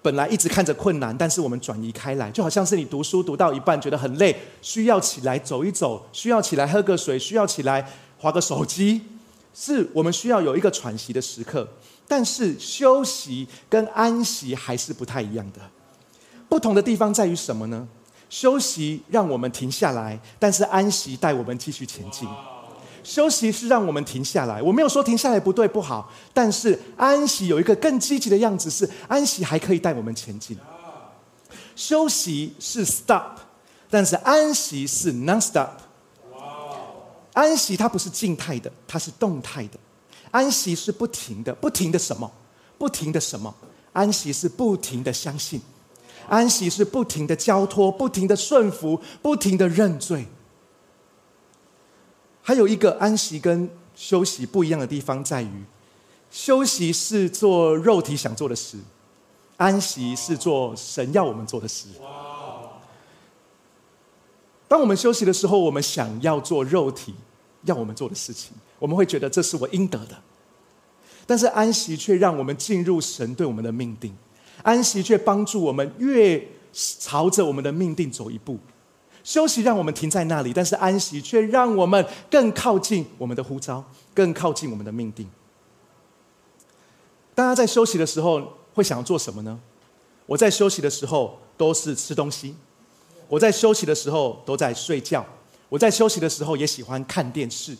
[0.01, 9.03] 本来一直看着困难，但是我们转移开来，就好像是你读书读到一半觉得很累，需要起来走一走，需要起来喝个水，需要起来划个手机。
[9.55, 11.67] 是我们需要有一个喘息的时刻，
[12.07, 15.61] 但是休息跟安息还是不太一样的。
[16.49, 17.89] 不同的地方在于什么呢？
[18.29, 22.29] 休息让我们停下来，但是安息带我们继续前进。
[23.05, 30.59] 休息是让我们停下来，我没有说停下来不对不好，但是安息有一个更积极的样子，是安息还可以带我们前进。
[31.75, 33.39] 休息是 stop，
[33.89, 35.71] 但是安息是 non stop。
[37.33, 39.79] 安息它不是静态的，它是动态的。
[40.31, 42.31] 安息是不停的，不停的什么？
[42.77, 43.55] 不停的什么？
[43.95, 45.63] 安息是不停的相信，
[46.29, 50.27] 安息是不停的交托，不停的顺服，不停的认罪。
[52.43, 55.65] 还有一个安息跟休息不一样的地方在于，
[56.31, 58.79] 休息是做肉体想做的事，
[59.57, 61.89] 安息是做神要我们做的事。
[64.69, 67.15] 当我们休息的时候，我们想要做肉体。
[67.65, 70.17] 要我们做的事情，我们会觉得这是我应得的。
[71.27, 74.17] 但是安息却让我们进入神对我们的命定，
[74.63, 76.43] 安息却帮助我们越
[76.73, 78.59] 朝着我们的命定走一步。
[79.25, 85.29] 休息让我们停在那里，但是安息却让我们更靠近我们的呼召，更靠近我们的命定。
[87.35, 88.43] 大家在休息的时候
[88.75, 89.59] 会想要做什么呢？
[90.25, 92.55] 我在休息的时候都是吃东西，
[93.29, 95.25] 我在休息的时候都在睡觉。
[95.69, 97.77] 我在休息的时候也喜欢看电视。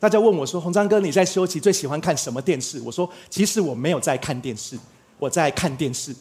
[0.00, 4.78] 大家问我说：“洪章哥，你在休息最喜欢看什么电视？”我说：“其实我没有在看电视，
[5.18, 6.14] 我在看电视。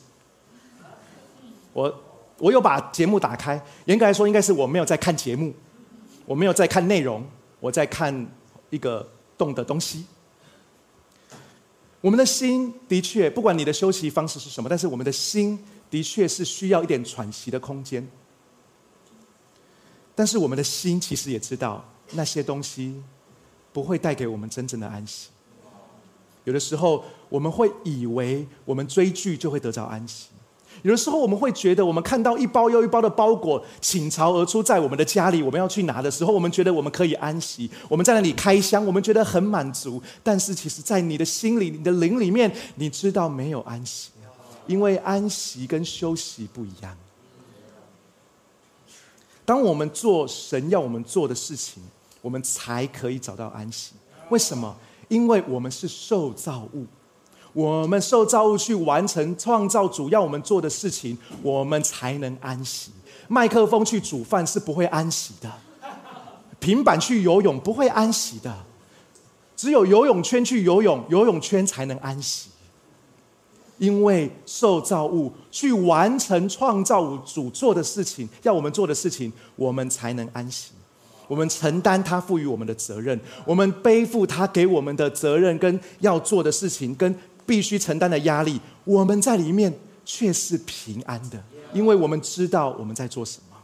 [1.73, 2.03] 我
[2.37, 3.61] 我有把节目打开。
[3.85, 5.53] 严格来说，应该是我没有在看节目，
[6.25, 7.25] 我没有在看内容，
[7.59, 8.27] 我在看
[8.69, 10.05] 一个动的东西。
[12.01, 18.07] 我们的心的确，不管你的休息方式是什么，但是我们的心的确是需要一点喘息的空间。”
[20.17, 23.03] 但是我们的心其实也知道，那些东西
[23.73, 25.29] 不会带给我们真正的安息。
[26.45, 30.27] 有的时候我们会以为我们追剧就会得着安息；
[30.83, 37.69] 有的时候我们会觉得，我们看到一包又一包的包裹倾巢而出在我们的家里，我们要去拿的时候，我们觉得我们可以安息。
[37.89, 40.01] 我们在那里开箱，我们觉得很满足。
[40.21, 44.11] 但是其实，在你的心里、你的灵里面，你知道没有安息，
[44.67, 46.95] 因为安息跟休息不一样。
[49.43, 51.81] 当我们做神要我们做的事情，
[52.21, 53.93] 我们才可以找到安息。
[54.29, 54.75] 为什么？
[55.07, 56.83] 因为我们是受造物，
[57.55, 62.91] 我们受造物去完成创造主要我们做的事情，我们才能安息。
[63.29, 65.49] 麦克风去煮饭是不会安息的，
[66.59, 68.53] 平板去游泳不会安息的，
[69.55, 72.49] 只有游泳圈去游泳，游泳圈才能安息。
[73.77, 80.71] 因为受造物去完成创造主做的事情，要我们做的事情，我们才能安息。
[81.27, 87.13] 我们承担他赋予我们的责任，我们背负他给我们的责任跟要做的事情，跟
[87.45, 93.57] 必须承担的压力，我们在里面却是平安的，因为我们知道我们在做什么。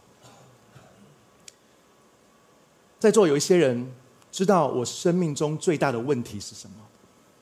[2.98, 3.84] 在座有一些人
[4.30, 6.76] 知道我生命中最大的问题是什么？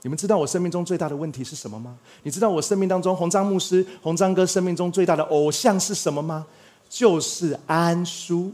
[0.02, 1.98] 你们知道我生命中最大的问题是什么吗？
[2.22, 6.46] 你知道我生命当中红章牧师、红章哥生命中最大的偶像是什么吗？
[6.88, 8.50] 就是安叔。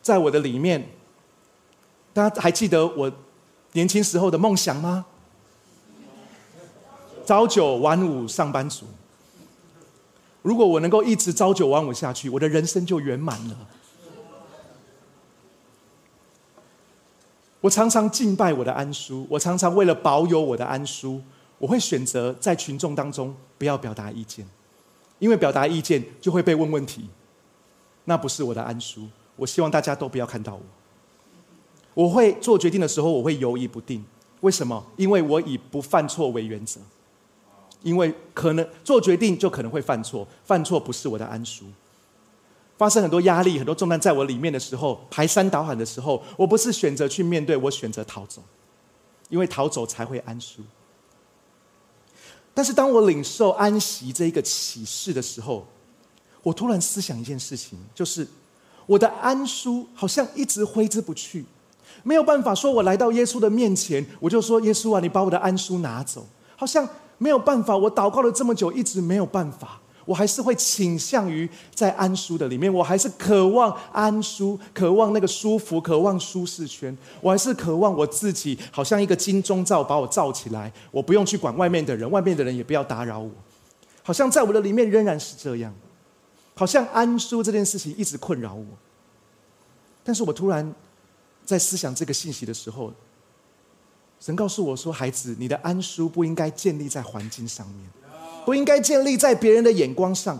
[0.00, 0.88] 在我的里面，
[2.14, 3.10] 大家还记得我
[3.72, 5.04] 年轻时候的梦想吗？
[7.26, 8.86] 朝九晚五上班族。
[10.42, 13.56] 如果我能够一直朝九晚五下去，我的人生就圆满了。
[17.60, 21.20] 我常常敬拜我的安叔，我常常为了保有我的安叔，
[21.58, 24.46] 我会选择在群众当中不要表达意见，
[25.18, 27.08] 因为表达意见就会被问问题，
[28.04, 29.08] 那不是我的安叔。
[29.34, 30.62] 我希望大家都不要看到我。
[31.94, 34.04] 我会做决定的时候，我会犹疑不定。
[34.42, 34.86] 为什么？
[34.96, 36.80] 因为我以不犯错为原则。
[37.82, 41.64] 因为可能做决定就可能会犯错，犯错不是我的安舒。
[42.78, 48.42] 发生很多压力、很多重担在我里面的时候，排山倒海的时候，我不是选择去面对，我选择逃走，
[49.30, 50.60] 因为逃走才会安舒。
[52.52, 55.66] 但是当我领受安息这一个启示的时候，
[56.42, 58.26] 我突然思想一件事情，就是
[58.84, 61.44] 我的安舒好像一直挥之不去，
[62.02, 66.86] 没有办法说我来到耶稣的面前，我就说耶稣啊，你把我的安舒拿走，好像
[67.18, 67.76] 没有办法。
[67.76, 69.80] 我祷告了这么久，一直没有办法。
[70.04, 76.96] 我还是会倾向于在安舒的里面，我还是渴望安舒，渴望那个舒服，渴望舒适圈。
[77.20, 83.30] 我还是渴望我自己，好像一个金钟罩把我罩起来，我不用去管外面的人，外面的人也不要打扰我。
[84.04, 85.74] 好像在我的里面仍然是这样，
[86.54, 88.64] 好像安舒这件事情一直困扰我。
[90.04, 90.72] 但是我突然
[91.44, 92.92] 在思想这个信息的时候，
[94.26, 97.88] 神告诉我说：“孩子，你的安舒不应该建立在环境上面。”
[98.44, 100.36] 不应该建立在别人的眼光上，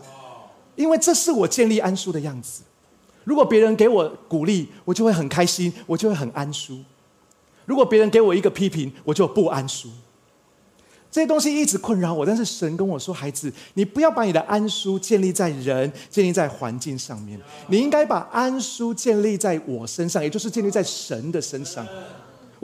[0.75, 2.63] 因为这是我建立安舒的样子。
[3.23, 6.75] 如果别人给我鼓励，我就会很开心，我就会很安舒；
[7.65, 9.89] 如果别人给我一个批评，我就不安舒。
[11.09, 21.87] 这些东西一直困扰我，但是神跟我说：“孩子，你不要把你的安舒建立在人、建立在环境上面，你应该把安舒建立在我身上，也就是建立在神的身上。”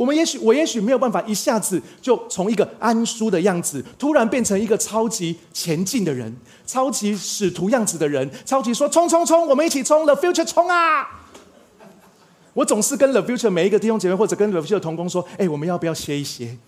[0.03, 6.37] 我们也许，我也许没有办法一下子就从一个安舒的样子，突然变成一个超级前进的人，
[6.67, 11.07] 超级使徒样子的人，超级说冲冲冲，我们一起冲，The Future 冲啊！
[12.53, 16.59] 我总是跟 The Future 每一个弟兄姐妹或者跟 The Future 的同工说：“哎，我们要不要歇一歇？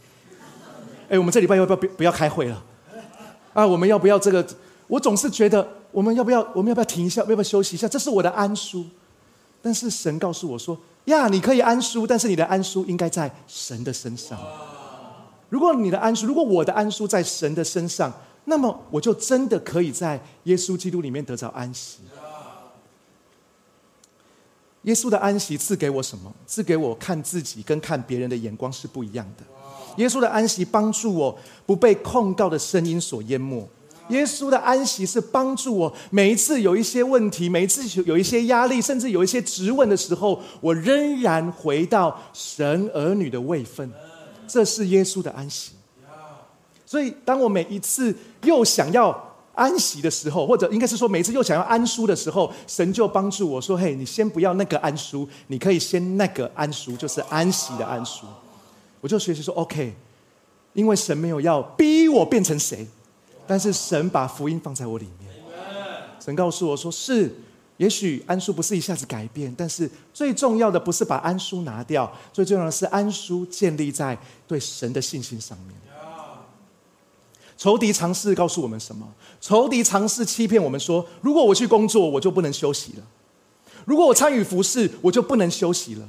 [1.08, 2.62] 哎，我们这礼拜要不要不要开会了？
[3.52, 4.46] 啊，我们要不要这个？
[4.86, 7.22] 我总是觉得我们要不要，我们要不要停一下？
[7.22, 7.88] 要不要休息一下？
[7.88, 8.86] 这是我的安舒。
[9.60, 10.78] 但是神告诉我说。
[11.06, 14.38] 呀，你可以安舒，但是你的安舒应该在神的身上。
[15.48, 18.12] 如果你的安舒，如果我的安舒在神的身上，
[18.46, 21.98] 那么我就真的可以在耶稣基督里面得着安息。
[24.82, 26.30] 耶稣的安息赐给我什么？
[26.46, 29.44] 赐给我看自己跟看别人的眼光是不一样的。
[29.96, 33.66] 耶稣的安息帮助我不被控告的声音所淹没。
[34.08, 43.90] 耶稣的安息是帮助我每一次有一些问题，每一次有一些压力，甚至有一些质问的时候，我仍然回到神儿女的位分。
[44.46, 45.72] 这是耶稣的安息。
[46.84, 58.26] 所以，当我每一次又想要安息的时候，或者应该是说每一次又想要安舒的时候，神就帮助我说：“嘿，你先不要那个安舒，你可以先那个安舒，就是安息的安舒。”
[59.00, 59.94] 我就学习说：“OK，
[60.74, 62.86] 因为神没有要逼我变成谁。”
[63.46, 65.30] 但是神把福音放在我里面，
[66.20, 67.34] 神告诉我说：“是，
[67.76, 75.76] 也许安舒不是一下子改变，但是最重要的不是把安舒拿掉，最重要的是安舒建立在对神的信心上面。”
[77.56, 79.06] 仇敌尝试告诉我们什么？
[79.40, 83.02] 仇敌尝试欺骗我们说：“如果我去工作，我就不能休息了；
[83.84, 86.08] 如果我参与服饰，我就不能休息了。”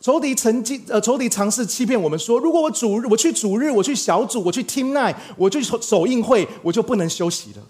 [0.00, 7.62] 仇敌曾经，呃，仇敌尝试欺骗我们说，如果我主日我去主日，我去小组，我去 team night，我去首映会，我就不能休息了。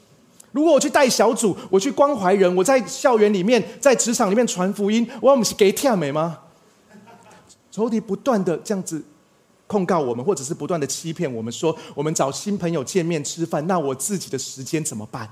[0.53, 6.39] 如果我去带小组，我去关怀人，我在校园里面，在职场里面传福音，我们是给跳美吗？
[7.71, 9.03] 仇敌不断的这样子
[9.67, 15.31] 控告我们，或者是不断的欺骗我们说，我们找新朋友见面吃饭，那我自己的时间怎么办？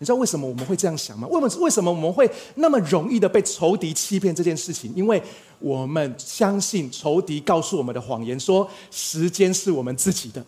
[0.00, 1.26] 你知道为什么我们会这样想吗？
[1.28, 4.92] 为什么为什么我们会那么容易的被仇敌欺骗这件事情？
[4.94, 5.20] 因为
[5.58, 10.44] 我们相信仇敌告诉我们的谎言说时间是我们自己的。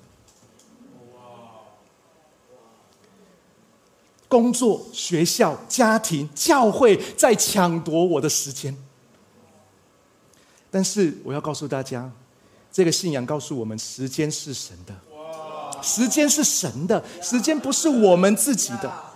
[4.28, 8.72] 工作学校家庭教会在抢夺我的时间。
[10.70, 12.08] 但是我要告诉大家
[12.70, 14.94] 这个信仰告诉我们时间是神的。
[15.82, 19.09] 时间是神的时间不是我们自己的。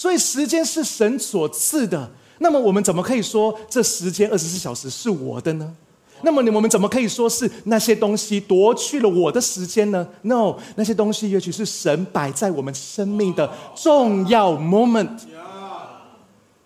[0.00, 2.10] 所以时间是神所赐的。
[2.38, 5.76] 那么我们怎么可以说这时间二十四小时是我的呢？
[6.22, 15.20] 那么你我们怎么可以说是那些东西夺去了我的时间呢？No，那些东西也许是神摆在我们生命的重要 moment。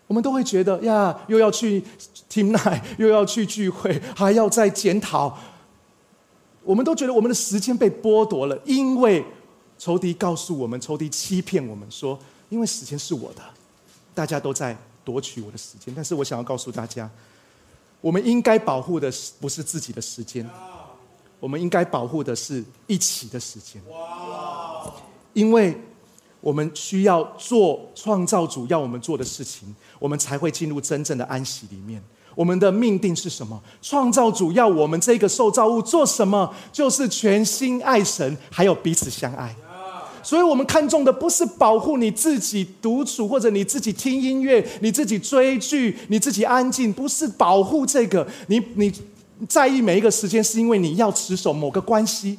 [0.07, 1.82] 我们都会觉得呀，又要去
[2.28, 5.37] 听奶，又要去聚会，还要再检讨。
[6.62, 9.24] 我们都觉得我们的时间被剥夺了，因为
[9.76, 12.16] 仇敌告诉我们，仇敌欺骗我们说，
[12.49, 13.43] 因为时间是我的，
[14.15, 15.93] 大家都在夺取我的时间。
[15.95, 17.11] 但是我想要告诉大家。
[18.01, 20.47] 我们应该保护的是不是自己的时间？
[21.41, 23.81] 我们应该保护的是一起的时间。
[23.91, 24.93] 哇
[25.33, 25.75] 因为
[26.43, 32.03] 我们需要做创造主要我们做的事情，我们才会进入真正的安息里面。
[32.35, 33.59] 我们的命定是什么？
[33.81, 36.55] 创造主要我们这个受造物做什么？
[36.71, 39.57] 就是全心爱神，还有彼此相爱。
[40.25, 48.27] 所以我们看重的不是保护你自己独处，或者你自己听音乐，你自己追剧，你自己安静，不是保护这个。
[48.47, 48.91] 你你
[49.47, 52.39] 在意每一个时间，是因为你要持守某个关系，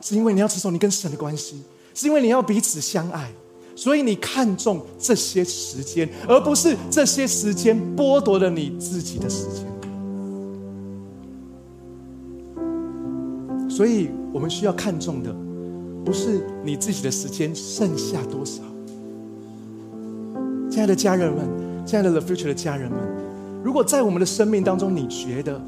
[0.00, 1.60] 是因为你要持守你跟神的关系，
[1.94, 3.28] 是因为你要彼此相爱。
[3.74, 9.66] 所以你看重这些时间，而不是这些时间剥夺了你自己的时间。
[13.68, 15.49] 所以我们需要看重的。
[16.04, 18.62] 不是你自己的时间剩下多少，
[20.70, 21.46] 亲爱的家人们，
[21.86, 22.98] 亲爱的 The Future 的家人们，
[23.62, 25.60] 如果在我们的生命当中，你觉得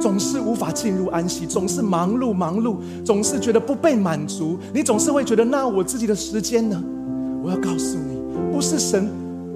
[0.00, 6.82] 总是无法进入安息，总是忙碌忙碌，总是觉得不被满足，你总是会觉得那我自己的时间呢？
[7.42, 8.18] 我要告诉你，
[8.50, 9.08] 不是神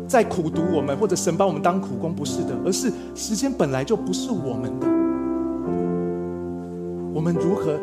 [0.06, 4.86] 在苦读我们，或者神把我们当苦工，不是的，而是时间本来就不是我们的，
[7.14, 7.78] 我们如何？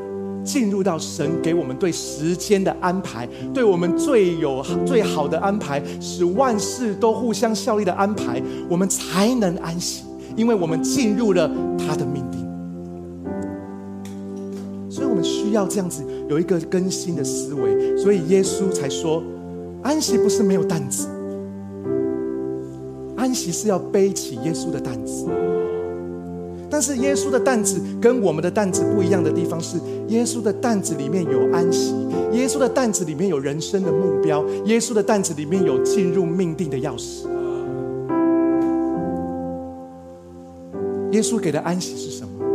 [0.45, 10.03] 进入到神给我们对时间的安排，对我们最有最好的安排，使万事都互相效力的安排，我们才能安息，
[10.37, 12.45] 因为我们进入了他的命定。
[14.89, 19.21] 所以我们需要这样子有一个更新的思维，所以耶稣才说，
[19.81, 21.09] 安息不是没有担子，
[23.17, 25.25] 安息是要背起耶稣的担子。
[26.75, 29.77] 但是耶稣的担子跟我们的担子不一样的地方是，
[30.09, 31.95] 耶稣的担子里面有安息，
[32.33, 37.25] 耶稣的担子里面有人生的目标，耶稣的担子里面有进入命定的钥匙。
[41.11, 42.45] 耶稣给的安息是什么？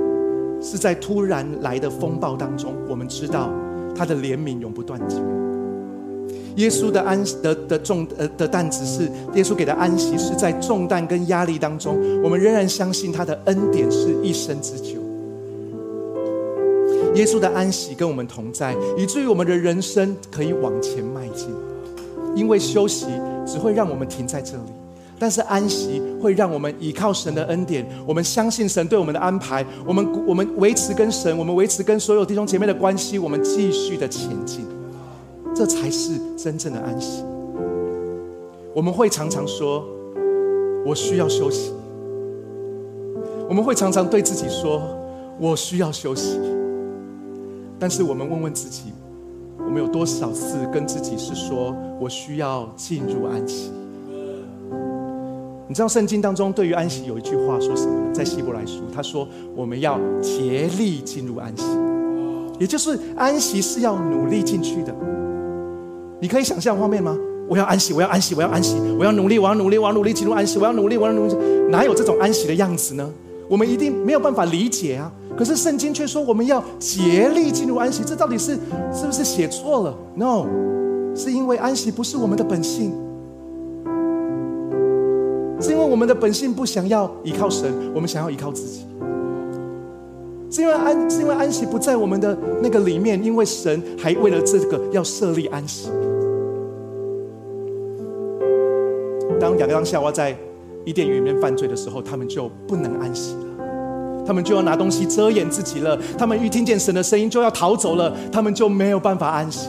[0.60, 3.50] 是在突然来的风暴当中，我们知道
[3.96, 5.16] 他的怜悯永不断绝。
[6.57, 15.01] 耶稣的安的的重呃的担子是耶稣给的安息，是在重担跟压力当中，我们仍然相信他的恩典是一生之久。
[17.14, 21.48] 耶稣的安息跟我们同在，以至于我们的人生可以往前迈进。
[22.36, 23.07] 因为休息
[23.44, 24.72] 只会让我们停在这里，
[25.18, 34.64] 但是安息会让我们依靠神的恩典，我们相信神对我们的安排，我们我们维持跟神，我们维持跟所有弟兄姐妹的关系，我们继续的前进。
[35.55, 37.24] 这才是真正的安息。
[38.74, 39.84] 我们会常常说
[40.86, 41.72] ：“我需要休息。”
[43.48, 44.80] 我们会常常对自己说
[45.40, 46.38] ：“我需要休息。”
[47.80, 48.92] 但是我们问问自己，
[49.59, 53.70] 我们有多少次跟自己是说：“我需要进入安息？”
[55.66, 58.12] 你知道圣经当中对于安息有一句话说什么？
[58.12, 61.64] 在希伯来书，他说：“我们要竭力进入安息。”
[62.61, 64.94] 也就是安息是要努力进去的。
[66.20, 67.16] 你可以想象画面吗？
[67.48, 71.34] 我要安息，我要安息，我要安息，我要努力，我要努力，我要努力进入安息，我要努力，我要努力，
[71.70, 73.10] 哪有这种安息的样子呢？
[73.48, 75.10] 我们一定没有办法理解啊！
[75.36, 78.52] 可是圣经却说我们要竭力进入安息，这到底是
[78.92, 80.46] 是不是写错了？No，
[81.16, 82.92] 是因为安息不是我们的本性，
[85.60, 88.86] 是因为我们的本性不想要依靠神，我们想要依靠自己。
[90.48, 95.88] 是因为安，是因为安息不在我们的那个里面，因为神还为了这个要设立安息。
[99.68, 100.36] 亚当夏娃在
[100.84, 109.68] 伊甸园里面犯罪的时候，他们就不能安息了，他们就要拿东西遮掩自己了，他们一听见神的声音就要逃走了，他们就没有办法安息。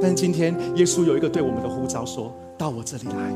[0.00, 3.34] 但今天耶稣有一个对我们的呼召，说到我这里来。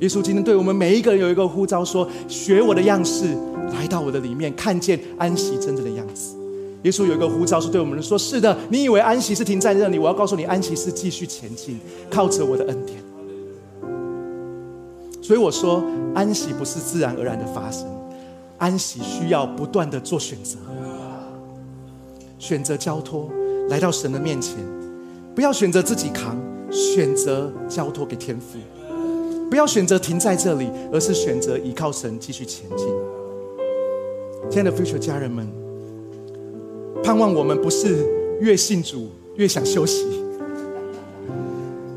[0.00, 3.26] 耶稣今天对我们每一个人有一个呼召，说学我的样式。
[3.72, 6.34] 来到我的里面，看见安息真正的样子。
[6.82, 9.96] 耶稣有一个呼召是对我们说：是的，你以为安息是停在这里？
[9.96, 11.78] 我要告诉你，安息是继续前进，
[12.10, 12.98] 靠着我的恩典。
[15.30, 15.80] 所以我说，
[16.12, 17.86] 安息不是自然而然的发生，
[18.58, 20.58] 安息需要不断的做选择，
[22.36, 23.30] 选择交托，
[23.68, 24.56] 来到神的面前，
[25.32, 26.36] 不要选择自己扛，
[26.68, 28.58] 选择交托给天父，
[29.48, 32.88] 不要选择停在这里，而是选择依靠神继续前进。
[34.50, 35.48] 亲爱的 future 家人们，
[37.04, 38.04] 盼望我们不是
[38.40, 39.06] 越信主
[39.36, 40.08] 越想休息，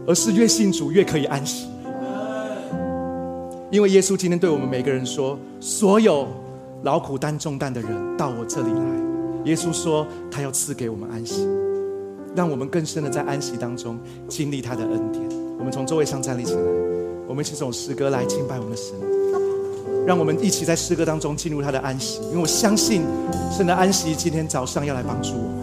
[0.05, 1.72] 而是越信主越可以安息。
[3.73, 6.27] 因为耶稣今天对我们每个人说：“所有
[6.83, 8.85] 劳苦担重担的人，到我这里来。”
[9.45, 11.47] 耶稣说：“他要赐给我们安息，
[12.35, 13.97] 让我们更深的在安息当中
[14.27, 16.61] 经历他的恩典。”我们从座位上站立起来，
[17.27, 18.93] 我们一起首诗歌来敬拜我们的神。
[20.05, 23.01] 让我们一起在诗歌当中进入他的安息，因为我相信
[23.51, 25.62] 神的安息今天早上要来帮助我。